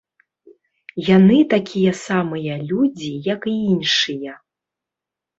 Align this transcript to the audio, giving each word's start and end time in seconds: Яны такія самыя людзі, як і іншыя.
Яны 1.09 1.35
такія 1.53 1.91
самыя 2.07 2.53
людзі, 2.71 3.11
як 3.33 3.41
і 3.53 3.53
іншыя. 3.75 4.33